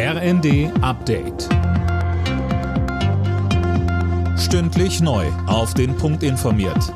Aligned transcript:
RND 0.00 0.70
Update. 0.80 1.48
Stündlich 4.38 5.00
neu. 5.00 5.26
Auf 5.48 5.74
den 5.74 5.96
Punkt 5.96 6.22
informiert. 6.22 6.94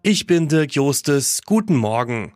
Ich 0.00 0.26
bin 0.26 0.48
Dirk 0.48 0.74
Jostes. 0.74 1.42
Guten 1.44 1.76
Morgen. 1.76 2.32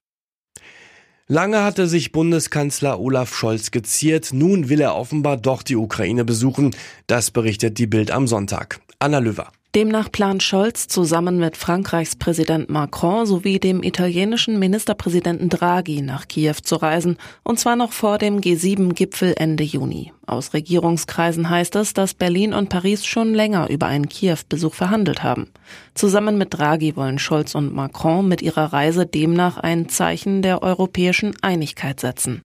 Lange 1.26 1.64
hatte 1.64 1.86
sich 1.86 2.12
Bundeskanzler 2.12 3.00
Olaf 3.00 3.34
Scholz 3.34 3.70
geziert. 3.70 4.34
Nun 4.34 4.68
will 4.68 4.82
er 4.82 4.94
offenbar 4.94 5.38
doch 5.38 5.62
die 5.62 5.76
Ukraine 5.76 6.26
besuchen. 6.26 6.76
Das 7.06 7.30
berichtet 7.30 7.78
die 7.78 7.86
Bild 7.86 8.10
am 8.10 8.26
Sonntag. 8.26 8.82
Anna 9.00 9.18
Löwer. 9.18 9.52
Demnach 9.76 10.10
plant 10.10 10.42
Scholz 10.42 10.88
zusammen 10.88 11.38
mit 11.38 11.56
Frankreichs 11.56 12.16
Präsident 12.16 12.68
Macron 12.68 13.26
sowie 13.26 13.60
dem 13.60 13.84
italienischen 13.84 14.58
Ministerpräsidenten 14.58 15.50
Draghi 15.50 16.00
nach 16.00 16.26
Kiew 16.26 16.54
zu 16.62 16.76
reisen, 16.76 17.16
und 17.44 17.60
zwar 17.60 17.76
noch 17.76 17.92
vor 17.92 18.18
dem 18.18 18.40
G7-Gipfel 18.40 19.34
Ende 19.36 19.62
Juni. 19.62 20.12
Aus 20.26 20.52
Regierungskreisen 20.52 21.48
heißt 21.48 21.76
es, 21.76 21.92
dass 21.92 22.14
Berlin 22.14 22.54
und 22.54 22.70
Paris 22.70 23.06
schon 23.06 23.34
länger 23.34 23.68
über 23.70 23.86
einen 23.86 24.08
Kiew-Besuch 24.08 24.74
verhandelt 24.74 25.22
haben. 25.22 25.48
Zusammen 25.94 26.36
mit 26.36 26.54
Draghi 26.54 26.96
wollen 26.96 27.20
Scholz 27.20 27.54
und 27.54 27.72
Macron 27.72 28.26
mit 28.26 28.42
ihrer 28.42 28.72
Reise 28.72 29.06
demnach 29.06 29.58
ein 29.58 29.88
Zeichen 29.88 30.42
der 30.42 30.62
europäischen 30.62 31.36
Einigkeit 31.42 32.00
setzen. 32.00 32.42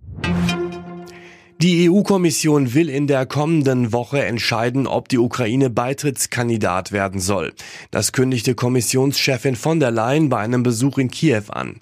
Die 1.64 1.90
EU-Kommission 1.90 2.74
will 2.74 2.90
in 2.90 3.08
der 3.08 3.26
kommenden 3.26 3.94
Woche 3.94 4.22
entscheiden, 4.26 4.86
ob 4.86 5.08
die 5.08 5.18
Ukraine 5.18 5.70
Beitrittskandidat 5.70 6.92
werden 6.92 7.22
soll. 7.22 7.54
Das 7.90 8.12
kündigte 8.12 8.54
Kommissionschefin 8.54 9.56
von 9.56 9.80
der 9.80 9.90
Leyen 9.90 10.28
bei 10.28 10.40
einem 10.40 10.62
Besuch 10.62 10.98
in 10.98 11.10
Kiew 11.10 11.44
an. 11.48 11.78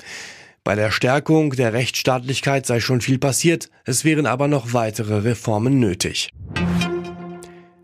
Bei 0.63 0.75
der 0.75 0.91
Stärkung 0.91 1.53
der 1.53 1.73
Rechtsstaatlichkeit 1.73 2.67
sei 2.67 2.79
schon 2.79 3.01
viel 3.01 3.17
passiert, 3.17 3.71
es 3.83 4.05
wären 4.05 4.27
aber 4.27 4.47
noch 4.47 4.73
weitere 4.73 5.17
Reformen 5.17 5.79
nötig. 5.79 6.29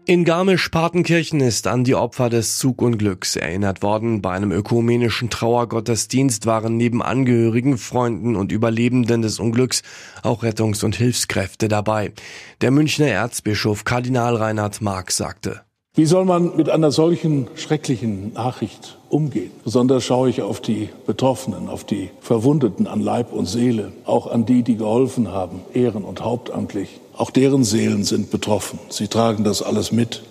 In 0.10 0.24
Garmisch-Partenkirchen 0.24 1.42
ist 1.42 1.68
an 1.68 1.84
die 1.84 1.94
Opfer 1.94 2.30
des 2.30 2.60
Zugunglücks 2.60 3.36
erinnert 3.36 3.84
worden. 3.84 4.22
Bei 4.22 4.32
einem 4.32 4.54
ökumenischen 4.54 5.30
Trauergottesdienst 5.30 6.46
waren 6.46 6.78
neben 6.78 7.02
Angehörigen, 7.02 7.78
Freunden 7.78 8.38
und 8.38 8.54
Überlebenden 8.54 9.22
des 9.22 9.38
Unglücks 9.38 9.82
auch 10.24 10.44
Rettungs- 10.44 10.86
und 10.86 10.96
Hilfskräfte 10.96 11.68
dabei. 11.68 12.14
Der 12.62 12.72
Münchner 12.72 13.08
Erzbischof 13.08 13.84
Kardinal 13.84 14.38
Reinhard 14.38 14.80
Marx 14.80 15.18
sagte. 15.18 15.67
Wie 15.98 16.06
soll 16.06 16.26
man 16.26 16.56
mit 16.56 16.70
einer 16.70 16.92
solchen 16.92 17.48
schrecklichen 17.56 18.34
Nachricht 18.34 19.00
umgehen? 19.10 19.50
Besonders 19.64 20.04
schaue 20.04 20.30
ich 20.30 20.44
auf 20.44 20.62
die 20.62 20.90
Betroffenen, 21.08 21.70
auf 21.70 21.86
die 21.86 22.12
Verwundeten 22.22 22.86
an 22.86 23.02
Leib 23.02 23.34
und 23.34 23.48
Seele, 23.48 23.92
auch 24.06 24.28
an 24.28 24.46
die, 24.46 24.62
die 24.62 24.78
geholfen 24.78 25.32
haben, 25.32 25.62
ehren- 25.74 26.04
und 26.04 26.24
hauptamtlich. 26.24 27.00
Auch 27.14 27.32
deren 27.32 27.64
Seelen 27.64 28.04
sind 28.04 28.30
betroffen. 28.30 28.78
Sie 28.90 29.08
tragen 29.08 29.44
das 29.44 29.64
alles 29.64 29.92
mit. 29.92 30.22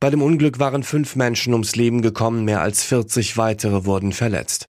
Bei 0.00 0.08
dem 0.08 0.22
Unglück 0.22 0.58
waren 0.58 0.82
fünf 0.82 1.14
Menschen 1.14 1.52
ums 1.52 1.76
Leben 1.76 2.00
gekommen, 2.00 2.46
mehr 2.46 2.62
als 2.62 2.84
40 2.84 3.36
weitere 3.36 3.84
wurden 3.84 4.12
verletzt. 4.12 4.66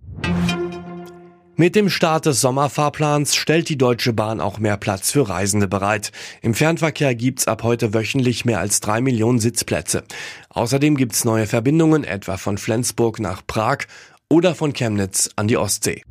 Mit 1.58 1.78
dem 1.78 1.90
Start 1.90 2.26
des 2.26 2.42
Sommerfahrplans 2.42 3.34
stellt 3.34 3.70
die 3.70 3.78
Deutsche 3.78 4.12
Bahn 4.12 4.42
auch 4.42 4.60
mehr 4.60 4.76
Platz 4.76 5.12
für 5.12 5.30
Reisende 5.30 5.70
bereit. 5.70 6.12
Im 6.42 6.54
Fernverkehr 6.54 7.16
gibt's 7.16 7.48
ab 7.48 7.64
heute 7.64 7.94
wöchentlich 7.94 8.44
mehr 8.44 8.60
als 8.60 8.82
drei 8.82 9.00
Millionen 9.00 9.40
Sitzplätze. 9.40 10.04
Außerdem 10.50 10.98
gibt's 10.98 11.24
neue 11.24 11.48
Verbindungen, 11.48 12.04
etwa 12.04 12.36
von 12.36 12.58
Flensburg 12.58 13.22
nach 13.22 13.42
Prag 13.48 13.86
oder 14.28 14.54
von 14.54 14.74
Chemnitz 14.74 15.30
an 15.38 15.48
die 15.48 15.56
Ostsee. 15.56 16.04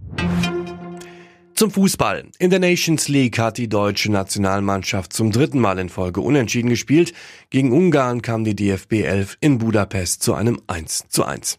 Zum 1.54 1.70
Fußball. 1.70 2.24
In 2.38 2.48
der 2.48 2.58
Nations 2.58 3.08
League 3.08 3.38
hat 3.38 3.58
die 3.58 3.68
deutsche 3.68 4.10
Nationalmannschaft 4.10 5.12
zum 5.12 5.30
dritten 5.30 5.60
Mal 5.60 5.78
in 5.78 5.90
Folge 5.90 6.22
unentschieden 6.22 6.70
gespielt. 6.70 7.12
Gegen 7.50 7.70
Ungarn 7.70 8.22
kam 8.22 8.44
die 8.44 8.56
DFB 8.56 9.02
11 9.02 9.36
in 9.40 9.58
Budapest 9.58 10.22
zu 10.22 10.32
einem 10.32 10.62
1 10.68 11.04
zu 11.10 11.22
1. 11.22 11.58